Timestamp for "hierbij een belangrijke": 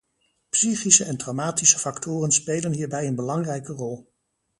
2.73-3.71